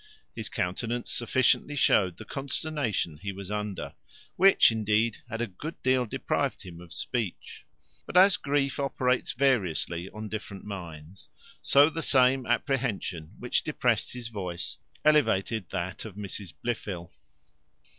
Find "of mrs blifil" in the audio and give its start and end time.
16.03-17.11